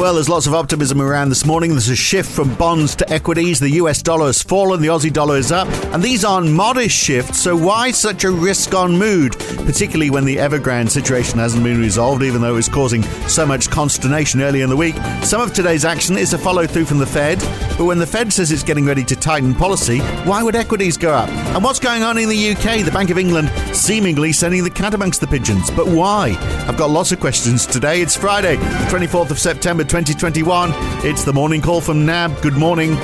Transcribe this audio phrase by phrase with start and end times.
[0.00, 1.72] Well, there's lots of optimism around this morning.
[1.72, 3.60] There's a shift from bonds to equities.
[3.60, 7.42] The US dollar has fallen, the Aussie dollar is up, and these aren't modest shifts.
[7.42, 12.40] So why such a risk-on mood, particularly when the Evergrande situation hasn't been resolved, even
[12.40, 14.94] though it was causing so much consternation early in the week?
[15.22, 17.38] Some of today's action is a follow-through from the Fed,
[17.76, 21.12] but when the Fed says it's getting ready to tighten policy, why would equities go
[21.12, 21.28] up?
[21.28, 22.86] And what's going on in the UK?
[22.86, 26.38] The Bank of England seemingly sending the cat amongst the pigeons, but why?
[26.66, 28.00] I've got lots of questions today.
[28.00, 29.84] It's Friday, the 24th of September.
[29.90, 30.70] 2021.
[31.04, 32.40] It's the morning call from NAB.
[32.42, 32.96] Good morning.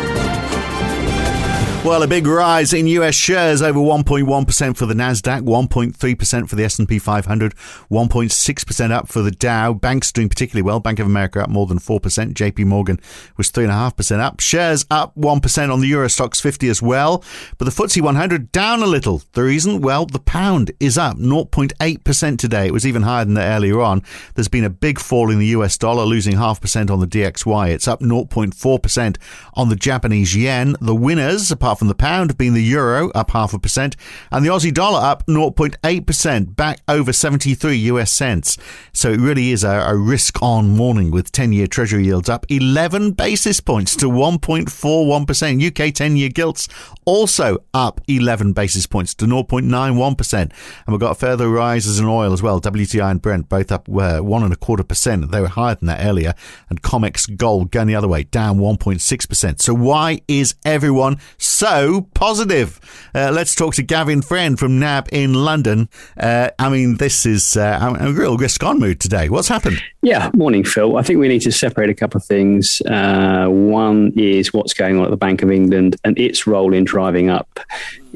[1.87, 6.65] Well, a big rise in US shares over 1.1% for the Nasdaq, 1.3% for the
[6.65, 9.73] S&P 500, 1.6% up for the Dow.
[9.73, 10.81] Banks doing particularly well.
[10.81, 12.01] Bank of America up more than 4%.
[12.01, 12.99] JP Morgan
[13.37, 14.41] was 3.5% up.
[14.41, 17.23] Shares up 1% on the Euro Stoxx 50 as well.
[17.57, 19.23] But the FTSE 100 down a little.
[19.35, 19.81] The reason?
[19.81, 22.67] Well, the pound is up 0.8% today.
[22.67, 24.03] It was even higher than that earlier on.
[24.35, 27.71] There's been a big fall in the US dollar, losing half percent on the DXY.
[27.71, 29.17] It's up 0.4%
[29.55, 30.75] on the Japanese yen.
[30.81, 33.97] The winners, apart apart from the pound, being the euro up half a percent,
[34.31, 38.57] and the Aussie dollar up 0.8%, back over 73 US cents.
[38.93, 42.47] So it really is a, a risk on morning with 10 year Treasury yields up
[42.49, 45.89] 11 basis points to 1.41%.
[45.89, 46.69] UK 10 year gilts
[47.05, 50.33] also up 11 basis points to 0.91%.
[50.41, 50.53] And
[50.89, 52.61] we've got further rises in oil as well.
[52.61, 55.31] WTI and Brent both up uh, one and a quarter percent.
[55.31, 56.35] They were higher than that earlier.
[56.71, 59.61] And COMEX gold going the other way, down 1.6%.
[59.61, 62.81] So why is everyone so so positive.
[63.13, 65.89] Uh, let's talk to Gavin Friend from NAB in London.
[66.17, 69.29] Uh, I mean, this is uh, a real risk on mood today.
[69.29, 69.83] What's happened?
[70.01, 70.97] Yeah, morning, Phil.
[70.97, 72.81] I think we need to separate a couple of things.
[72.87, 76.85] Uh, one is what's going on at the Bank of England and its role in
[76.85, 77.59] driving up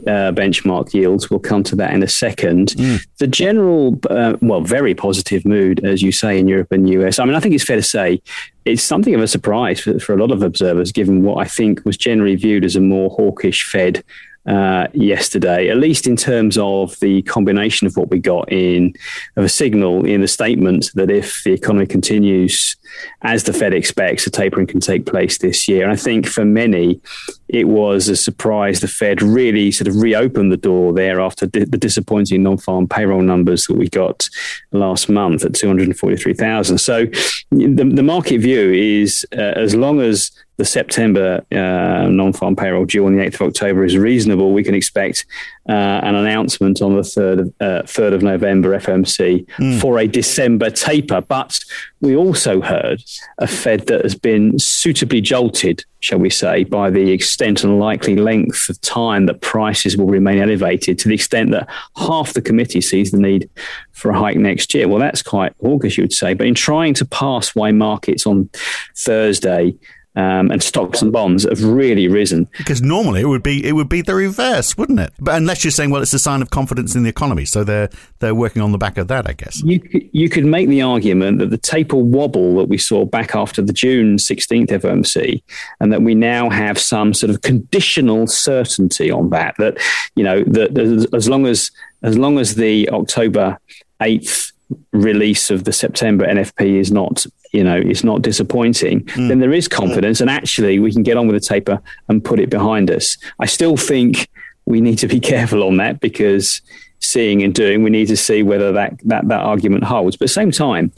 [0.06, 1.30] uh, benchmark yields.
[1.30, 2.68] We'll come to that in a second.
[2.68, 3.06] Mm.
[3.18, 7.18] The general, uh, well, very positive mood, as you say, in Europe and US.
[7.18, 8.22] I mean, I think it's fair to say
[8.64, 11.84] it's something of a surprise for, for a lot of observers, given what I think
[11.84, 14.04] was generally viewed as a more hawkish Fed
[14.50, 18.92] uh, yesterday, at least in terms of the combination of what we got in
[19.36, 22.75] of a signal in the statement that if the economy continues
[23.22, 25.84] as the Fed expects, a tapering can take place this year.
[25.84, 27.00] And I think for many,
[27.47, 31.64] it was a surprise the Fed really sort of reopened the door there after di-
[31.64, 34.28] the disappointing non-farm payroll numbers that we got
[34.72, 36.78] last month at 243,000.
[36.78, 37.06] So
[37.52, 43.06] the, the market view is uh, as long as the September uh, non-farm payroll due
[43.06, 45.25] on the 8th of October is reasonable, we can expect
[45.71, 45.72] uh,
[46.03, 49.81] an announcement on the 3rd of, uh, 3rd of November FMC mm.
[49.81, 51.22] for a December taper.
[51.22, 51.60] But
[52.03, 53.03] we also heard
[53.38, 58.15] a Fed that has been suitably jolted, shall we say, by the extent and likely
[58.15, 62.82] length of time that prices will remain elevated to the extent that half the committee
[62.82, 63.49] sees the need
[63.93, 64.88] for a hike next year.
[64.88, 66.34] Well, that's quite hawkish, you would say.
[66.34, 68.50] But in trying to pass why markets on
[68.94, 69.75] Thursday
[70.16, 72.48] um, and stocks and bonds have really risen.
[72.59, 75.12] Because normally it would be it would be the reverse, wouldn't it?
[75.21, 77.88] But unless you're saying, well, it's a sign of confidence in the economy, so they're
[78.19, 79.62] they're working on the back of that, I guess.
[79.62, 79.81] You
[80.12, 83.72] you could make the argument that the taper wobble that we saw back after the
[83.72, 85.43] June 16th FOMC,
[85.78, 89.54] and that we now have some sort of conditional certainty on that.
[89.59, 89.78] That
[90.16, 90.76] you know that
[91.15, 91.70] as long as
[92.03, 93.59] as long as the October
[94.00, 94.50] 8th
[94.92, 99.28] release of the September NFP is not, you know, it's not disappointing, mm.
[99.28, 102.41] then there is confidence, and actually we can get on with the taper and put
[102.41, 103.16] it behind us.
[103.38, 104.28] I still think
[104.66, 106.60] we need to be careful on that because
[107.00, 110.16] seeing and doing, we need to see whether that that that argument holds.
[110.16, 110.92] But at the same time,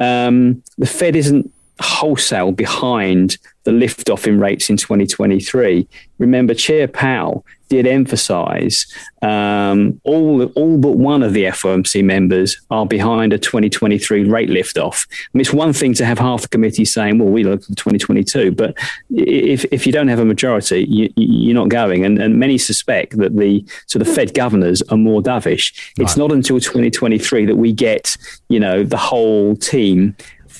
[0.00, 5.88] um, the Fed isn't wholesale behind the liftoff in rates in 2023.
[6.18, 8.86] Remember, Chair Powell did emphasize
[9.22, 15.06] um, all, all but one of the FOMC members are behind a 2023 rate liftoff.
[15.10, 17.76] I mean, it's one thing to have half the committee saying, well, we look at
[17.76, 18.76] 2022, but
[19.10, 20.84] if, if you don't have a majority,
[21.16, 22.04] you, are not going.
[22.04, 25.74] And, and many suspect that the sort of Fed governors are more dovish.
[25.98, 28.16] It's not until 2023 that we get,
[28.50, 30.14] you know, the whole team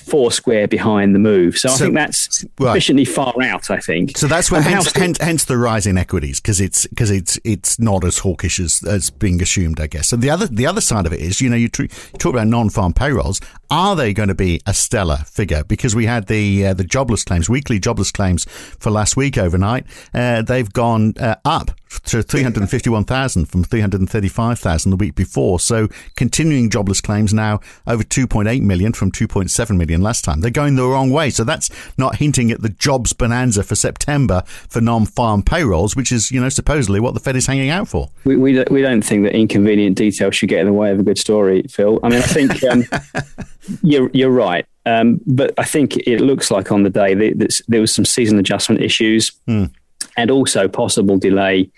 [0.04, 1.58] four square behind the move.
[1.58, 2.68] So, so I think that's right.
[2.68, 3.70] sufficiently far out.
[3.70, 4.16] I think.
[4.16, 7.78] So that's where hence, hence, hence, the rise in equities because it's because it's it's
[7.78, 10.12] not as hawkish as, as being assumed, I guess.
[10.12, 11.88] And the other the other side of it is, you know, you, tr- you
[12.18, 13.40] talk about non-farm payrolls.
[13.70, 15.64] Are they going to be a stellar figure?
[15.64, 19.86] Because we had the uh, the jobless claims, weekly jobless claims for last week overnight.
[20.12, 21.70] Uh, they've gone uh, up
[22.04, 25.60] to 351,000 from 335,000 the week before.
[25.60, 30.40] So continuing jobless claims now over 2.8 million from 2.7 million last time.
[30.40, 31.30] They're going the wrong way.
[31.30, 36.30] So that's not hinting at the jobs bonanza for September for non-farm payrolls, which is,
[36.30, 38.10] you know, supposedly what the Fed is hanging out for.
[38.24, 41.02] We, we, we don't think that inconvenient details should get in the way of a
[41.02, 42.00] good story, Phil.
[42.02, 42.84] I mean, I think um,
[43.82, 44.66] you're, you're right.
[44.86, 48.38] Um, but I think it looks like on the day that there was some season
[48.38, 49.32] adjustment issues.
[49.48, 49.70] Mm
[50.16, 51.70] and also possible delay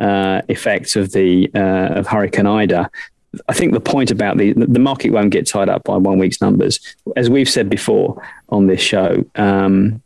[0.00, 2.90] uh, effects of the uh, of Hurricane Ida.
[3.48, 6.40] I think the point about the the market won't get tied up by one week's
[6.40, 6.80] numbers,
[7.16, 9.24] as we've said before on this show.
[9.36, 10.02] Um,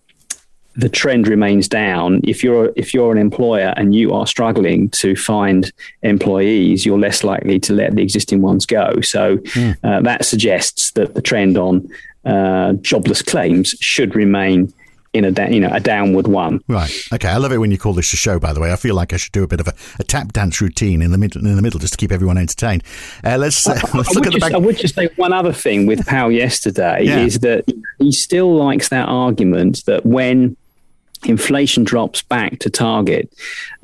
[0.77, 2.21] the trend remains down.
[2.25, 5.73] If you're if you're an employer and you are struggling to find
[6.03, 9.01] employees, you're less likely to let the existing ones go.
[9.01, 9.77] So mm.
[9.85, 11.89] uh, that suggests that the trend on
[12.25, 14.73] uh, jobless claims should remain
[15.15, 16.61] in a da- you know a downward one.
[16.69, 16.93] Right.
[17.13, 17.29] Okay.
[17.29, 18.39] I love it when you call this a show.
[18.39, 20.33] By the way, I feel like I should do a bit of a, a tap
[20.33, 22.83] dance routine in the middle in the middle just to keep everyone entertained.
[23.23, 24.53] Uh, let's uh, let's look at the just, back.
[24.53, 27.19] I would just say one other thing with Powell yesterday yeah.
[27.19, 27.65] is that
[27.99, 30.57] he still likes that argument that when
[31.25, 33.33] inflation drops back to target.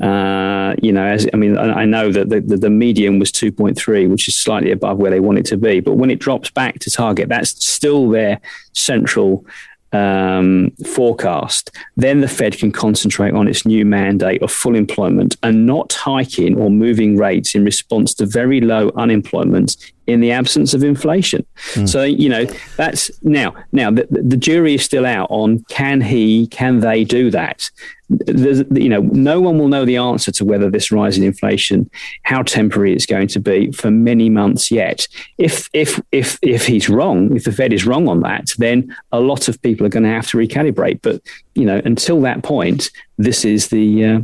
[0.00, 4.11] Uh, you know, as I mean, I, know that the, the, the median was 2.3,
[4.11, 5.81] which is slightly above where they want it to be.
[5.81, 8.41] But when it drops back to target, that's still their
[8.73, 9.44] central
[9.92, 15.66] um, forecast, then the Fed can concentrate on its new mandate of full employment and
[15.66, 19.76] not hiking or moving rates in response to very low unemployment
[20.11, 21.45] in the absence of inflation.
[21.75, 21.89] Mm.
[21.89, 22.45] So you know
[22.77, 27.31] that's now now the, the jury is still out on can he can they do
[27.31, 27.71] that.
[28.09, 31.89] There's, you know, no one will know the answer to whether this rise in inflation,
[32.25, 35.07] how temporary it's going to be for many months yet.
[35.39, 39.21] If if if if he's wrong, if the Fed is wrong on that, then a
[39.21, 41.01] lot of people are going to have to recalibrate.
[41.03, 41.23] But
[41.55, 44.21] you know, until that point, this is the uh,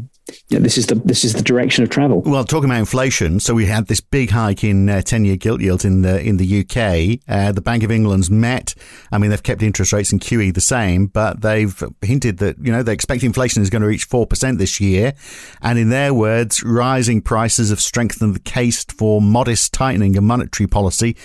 [0.48, 2.20] yeah, this is the this is the direction of travel.
[2.22, 5.84] Well, talking about inflation, so we had this big hike in uh, ten-year gilt yields
[5.84, 7.20] in the in the UK.
[7.28, 8.74] Uh, the Bank of England's met.
[9.12, 12.72] I mean, they've kept interest rates in QE the same, but they've hinted that you
[12.72, 15.14] know they expect inflation is going to reach four percent this year.
[15.62, 20.66] And in their words, rising prices have strengthened the case for modest tightening of monetary
[20.66, 21.16] policy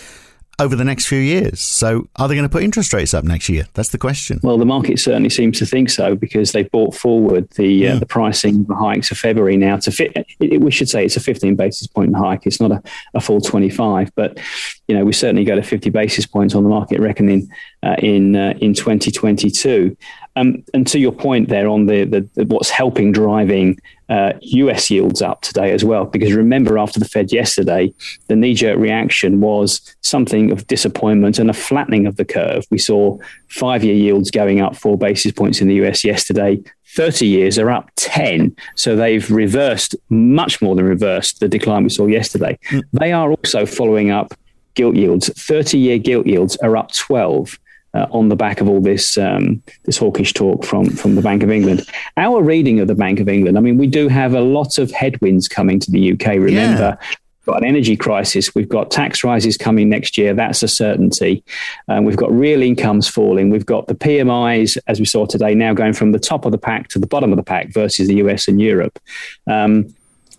[0.60, 1.60] over the next few years.
[1.60, 3.66] So, are they going to put interest rates up next year?
[3.74, 4.40] That's the question.
[4.44, 8.06] Well, the market certainly seems to think so because they brought forward the uh, the
[8.06, 10.14] pricing the hikes of February now to fit.
[10.40, 12.46] It, we should say it's a 15 basis point hike.
[12.46, 12.82] It's not a,
[13.14, 14.40] a full 25, but
[14.88, 17.50] you know we certainly go to 50 basis points on the market reckoning
[17.84, 19.96] uh, in uh, in 2022.
[20.36, 24.90] Um, and to your point there on the, the, the what's helping driving uh, US
[24.90, 27.94] yields up today as well, because remember after the Fed yesterday,
[28.28, 32.66] the knee jerk reaction was something of disappointment and a flattening of the curve.
[32.70, 33.18] We saw
[33.50, 36.62] five year yields going up four basis points in the US yesterday.
[36.96, 38.56] 30 years are up 10.
[38.76, 42.58] So they've reversed, much more than reversed, the decline we saw yesterday.
[42.70, 42.82] Mm.
[42.94, 44.34] They are also following up
[44.74, 45.30] gilt yields.
[45.30, 47.60] 30 year gilt yields are up 12
[47.94, 51.44] uh, on the back of all this um, this hawkish talk from from the Bank
[51.44, 51.86] of England.
[52.18, 54.92] Our reading of the Bank of England, I mean, we do have a lot of
[54.92, 56.28] headwinds coming to the UK.
[56.28, 56.98] Remember.
[57.00, 57.08] Yeah.
[57.42, 58.54] We've got an energy crisis.
[58.54, 60.36] We've got tax rises coming next year.
[60.36, 61.44] That's a certainty.
[61.88, 63.50] Um, we've got real incomes falling.
[63.50, 66.60] We've got the PMIs, as we saw today, now going from the top of the
[66.60, 69.00] pack to the bottom of the pack versus the US and Europe.
[69.48, 69.92] Um,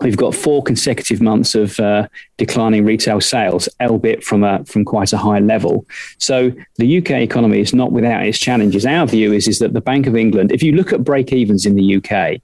[0.02, 5.12] We've got four consecutive months of uh, declining retail sales, albeit from a from quite
[5.12, 5.87] a high level.
[6.19, 8.84] So the UK economy is not without its challenges.
[8.84, 11.66] Our view is is that the Bank of England, if you look at break evens
[11.66, 12.40] in the UK,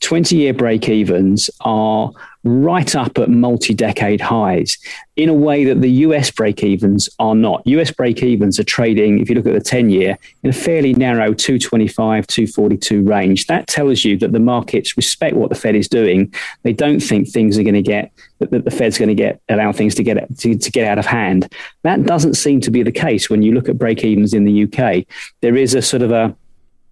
[0.00, 2.10] 20 year break evens are
[2.44, 4.78] right up at multi decade highs
[5.16, 7.66] in a way that the US break evens are not.
[7.66, 10.92] US break evens are trading, if you look at the 10 year, in a fairly
[10.94, 13.46] narrow 225, 242 range.
[13.46, 16.32] That tells you that the markets respect what the Fed is doing.
[16.62, 19.72] They don't think things are going to get, that the Fed's going to get, allow
[19.72, 21.50] things to get, to, to get out of hand.
[21.82, 24.64] That doesn't seem to be the case when you look at break evens in the
[24.64, 25.06] UK.
[25.40, 26.36] There is a sort of a,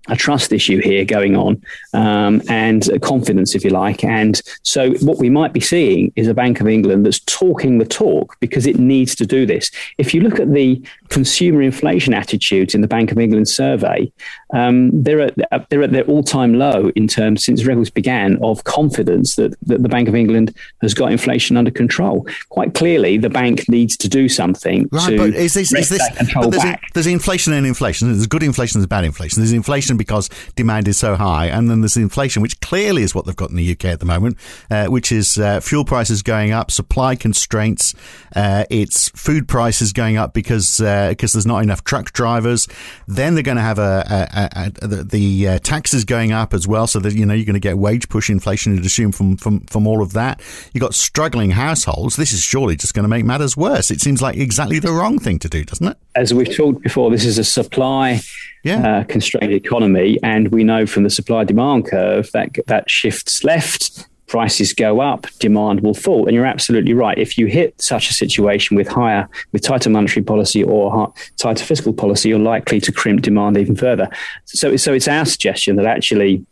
[0.09, 4.05] a trust issue here going on um, and confidence, if you like.
[4.05, 7.87] And so, what we might be seeing is a Bank of England that's talking the
[7.87, 9.71] talk because it needs to do this.
[9.99, 10.83] If you look at the
[11.13, 14.11] consumer inflation attitudes in the Bank of England survey,
[14.53, 18.65] um, they're, at, they're at their all time low in terms since records began of
[18.65, 22.27] confidence that, that the Bank of England has got inflation under control.
[22.49, 26.17] Quite clearly, the bank needs to do something right, to but is this, is this,
[26.17, 26.83] control there's, back.
[26.95, 28.09] there's inflation and inflation.
[28.09, 29.41] There's good inflation, there's bad inflation.
[29.41, 33.15] There's inflation inflation because demand is so high, and then there's inflation, which clearly is
[33.15, 34.37] what they've got in the UK at the moment,
[34.71, 37.95] uh, which is uh, fuel prices going up, supply constraints,
[38.37, 42.69] uh, it's food prices going up because uh, because uh, there's not enough truck drivers.
[43.07, 46.67] Then they're going to have a, a, a, a the uh, taxes going up as
[46.67, 48.75] well, so that you know you're going to get wage push inflation.
[48.75, 50.41] You'd assume from from from all of that.
[50.73, 52.17] You have got struggling households.
[52.17, 53.91] This is surely just going to make matters worse.
[53.91, 55.97] It seems like exactly the wrong thing to do, doesn't it?
[56.15, 58.21] As we've talked before, this is a supply
[58.63, 58.99] yeah.
[59.01, 64.09] uh, constrained economy, and we know from the supply demand curve that that shifts left.
[64.33, 67.19] Prices go up, demand will fall, and you're absolutely right.
[67.19, 71.93] If you hit such a situation with higher, with tighter monetary policy or tighter fiscal
[71.93, 74.09] policy, you're likely to crimp demand even further.
[74.47, 76.47] So, so it's our suggestion that actually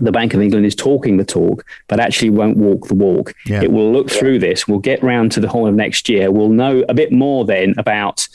[0.00, 3.34] the Bank of England is talking the talk, but actually won't walk the walk.
[3.44, 3.60] Yeah.
[3.64, 4.66] It will look through this.
[4.66, 6.30] We'll get round to the whole of next year.
[6.30, 8.26] We'll know a bit more then about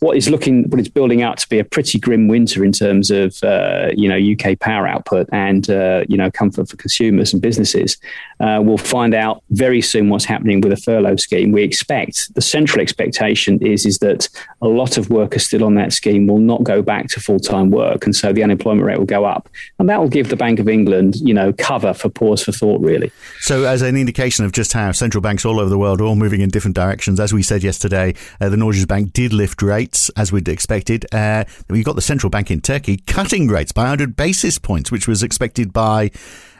[0.00, 3.10] what is looking, what is building out to be a pretty grim winter in terms
[3.10, 7.40] of uh, you know UK power output and uh, you know comfort for consumers and
[7.40, 7.98] businesses.
[8.40, 11.52] Uh, we'll find out very soon what's happening with a furlough scheme.
[11.52, 14.28] We expect the central expectation is is that
[14.62, 17.70] a lot of workers still on that scheme will not go back to full time
[17.70, 20.58] work, and so the unemployment rate will go up, and that will give the Bank
[20.58, 23.12] of England you know cover for pause for thought really.
[23.40, 26.16] So as an indication of just how central banks all over the world are all
[26.16, 29.89] moving in different directions, as we said yesterday, uh, the Norges Bank did lift rates
[29.90, 31.06] rates, as we'd expected.
[31.12, 35.08] Uh, we've got the central bank in Turkey cutting rates by 100 basis points, which
[35.08, 36.10] was expected by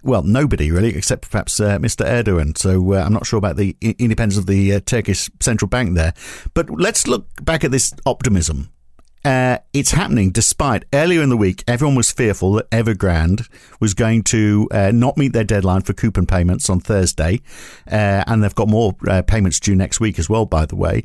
[0.02, 2.06] well, nobody really, except perhaps uh, Mr.
[2.06, 2.56] Erdogan.
[2.56, 6.14] So uh, I'm not sure about the independence of the uh, Turkish central bank there.
[6.54, 8.70] But let's look back at this optimism.
[9.22, 13.46] Uh, it's happening despite earlier in the week, everyone was fearful that Evergrande
[13.78, 17.42] was going to uh, not meet their deadline for coupon payments on Thursday.
[17.86, 18.94] And they've got more
[19.26, 21.04] payments due next week as well, by the way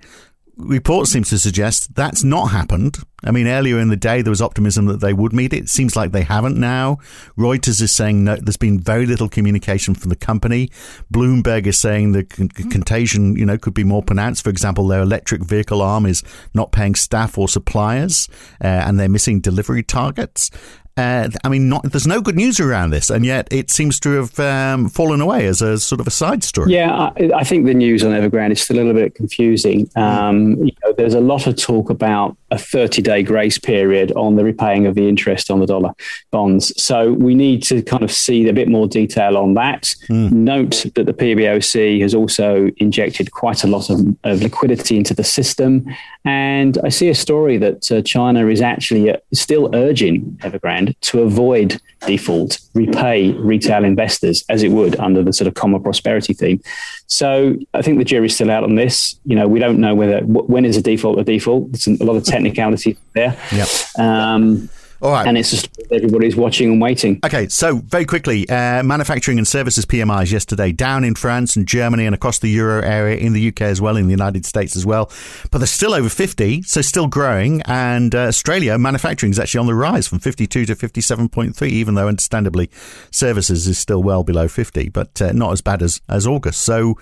[0.58, 2.98] report seems to suggest that's not happened.
[3.26, 5.64] I mean, earlier in the day, there was optimism that they would meet it.
[5.64, 7.00] It seems like they haven't now.
[7.38, 10.70] Reuters is saying no, there's been very little communication from the company.
[11.12, 14.44] Bloomberg is saying the con- contagion, you know, could be more pronounced.
[14.44, 18.30] For example, their electric vehicle arm is not paying staff or suppliers,
[18.64, 20.52] uh, and they're missing delivery targets.
[20.98, 24.12] Uh, I mean, not, there's no good news around this, and yet it seems to
[24.12, 26.72] have um, fallen away as a sort of a side story.
[26.72, 29.90] Yeah, I, I, think the news on Evergrande is still a little bit confusing.
[29.98, 34.86] Um, there's a lot of talk about a 30 day grace period on the repaying
[34.86, 35.94] of the interest on the dollar
[36.32, 36.72] bonds.
[36.82, 39.96] So we need to kind of see a bit more detail on that.
[40.10, 40.32] Mm.
[40.32, 45.24] Note that the PBOC has also injected quite a lot of, of liquidity into the
[45.24, 45.86] system.
[46.24, 51.22] And I see a story that uh, China is actually uh, still urging Evergrande to
[51.22, 56.62] avoid default, repay retail investors as it would under the sort of common prosperity theme.
[57.08, 59.20] So I think the jury's still out on this.
[59.26, 61.72] You know, we don't know whether when is a default a default.
[61.72, 63.38] There's a lot of technicality there.
[63.52, 63.66] Yeah.
[63.98, 64.70] Um,
[65.02, 65.28] all right.
[65.28, 67.20] And it's just everybody's watching and waiting.
[67.24, 72.06] Okay, so very quickly, uh, manufacturing and services PMIs yesterday down in France and Germany
[72.06, 74.86] and across the euro area, in the UK as well, in the United States as
[74.86, 75.12] well.
[75.52, 77.62] But they're still over 50, so still growing.
[77.64, 82.08] And uh, Australia, manufacturing is actually on the rise from 52 to 57.3, even though
[82.08, 82.70] understandably
[83.12, 86.62] services is still well below 50, but uh, not as bad as, as August.
[86.62, 86.98] So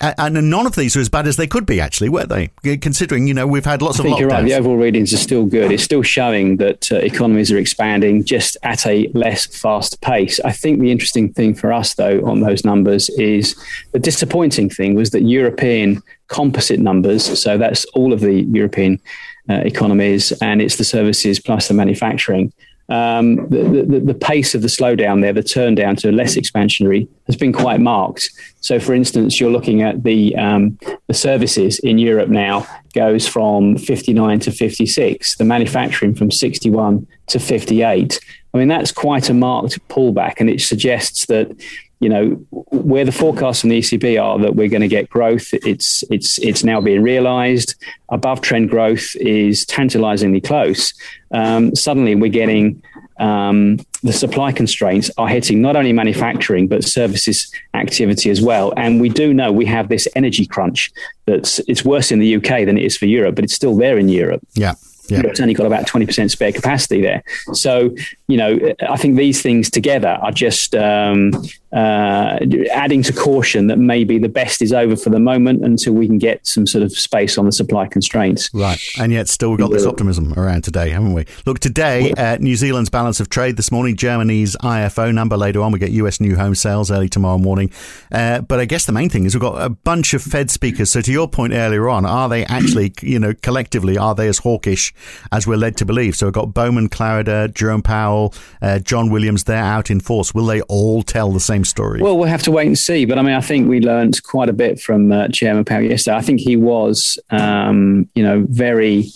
[0.00, 2.76] and none of these are as bad as they could be, actually, weren't they?
[2.78, 4.20] Considering, you know, we've had lots I of think lockdowns.
[4.20, 4.44] You're right.
[4.44, 5.72] The overall readings are still good.
[5.72, 10.40] It's still showing that uh, economies are expanding just at a less fast pace.
[10.40, 13.56] I think the interesting thing for us, though, on those numbers is
[13.92, 19.00] the disappointing thing was that European composite numbers, so that's all of the European
[19.48, 22.52] uh, economies and it's the services plus the manufacturing,
[22.88, 27.08] um, the, the, the, pace of the slowdown there, the turn down to less expansionary,
[27.26, 28.30] has been quite marked.
[28.60, 30.78] So, for instance, you're looking at the um,
[31.08, 37.40] the services in Europe now goes from 59 to 56, the manufacturing from 61 to
[37.40, 38.20] 58.
[38.54, 41.54] I mean, that's quite a marked pullback, and it suggests that
[42.00, 45.48] you know where the forecasts from the ECB are that we're going to get growth.
[45.52, 47.74] It's it's it's now being realised.
[48.10, 50.92] Above trend growth is tantalisingly close.
[51.32, 52.82] Um, suddenly, we're getting
[53.18, 58.72] um, the supply constraints are hitting not only manufacturing but services activity as well.
[58.76, 60.92] And we do know we have this energy crunch
[61.24, 63.98] that's it's worse in the UK than it is for Europe, but it's still there
[63.98, 64.46] in Europe.
[64.54, 64.74] Yeah.
[65.08, 65.22] Yeah.
[65.24, 67.22] It's only got about 20% spare capacity there.
[67.52, 67.94] So,
[68.26, 71.30] you know, I think these things together are just um,
[71.76, 72.38] uh,
[72.72, 76.16] adding to caution that maybe the best is over for the moment until we can
[76.16, 78.48] get some sort of space on the supply constraints.
[78.54, 78.80] Right.
[78.98, 81.26] And yet, still, we've got this optimism around today, haven't we?
[81.44, 85.70] Look, today, uh, New Zealand's balance of trade this morning, Germany's IFO number later on.
[85.70, 87.70] We get US new home sales early tomorrow morning.
[88.10, 90.90] Uh, but I guess the main thing is we've got a bunch of Fed speakers.
[90.90, 94.38] So, to your point earlier on, are they actually, you know, collectively, are they as
[94.38, 94.94] hawkish
[95.30, 96.16] as we're led to believe?
[96.16, 100.32] So, we've got Bowman, Clarida, Jerome Powell, uh, John Williams, they're out in force.
[100.32, 102.00] Will they all tell the same story?
[102.00, 103.04] Well, we'll have to wait and see.
[103.04, 106.16] But I mean, I think we learned quite a bit from uh, Chairman Powell yesterday.
[106.16, 109.06] I think he was, um, you know, very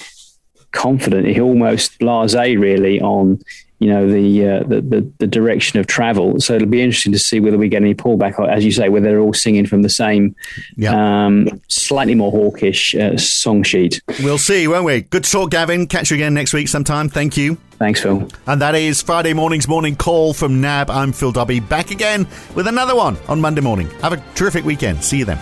[0.72, 3.40] confident, he almost blasé really on
[3.80, 6.38] you know the, uh, the, the the direction of travel.
[6.38, 8.90] So it'll be interesting to see whether we get any pullback, or, as you say,
[8.90, 10.36] whether they're all singing from the same,
[10.76, 11.26] yeah.
[11.26, 14.02] um, slightly more hawkish uh, song sheet.
[14.22, 15.00] We'll see, won't we?
[15.00, 15.86] Good talk, Gavin.
[15.86, 17.08] Catch you again next week sometime.
[17.08, 17.56] Thank you.
[17.80, 18.28] Thanks, Phil.
[18.46, 20.90] And that is Friday morning's morning call from NAB.
[20.90, 21.60] I'm Phil Dobbie.
[21.60, 23.88] Back again with another one on Monday morning.
[24.02, 25.02] Have a terrific weekend.
[25.02, 25.38] See you then.